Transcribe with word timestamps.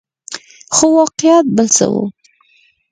خو 0.75 0.85
واقعیت 0.99 1.45
بل 1.55 1.67
څه 1.77 1.85
وو. 1.91 2.03